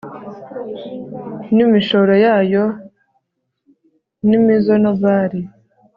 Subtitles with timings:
[1.55, 2.65] n'imishoro yayo
[4.27, 5.41] ni imizonobari